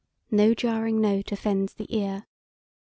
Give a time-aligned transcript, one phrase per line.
[0.31, 2.25] No jarring note offends the ear.